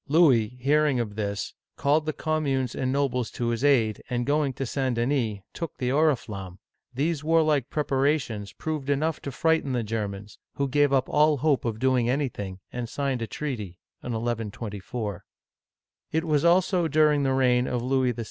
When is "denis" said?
4.95-5.41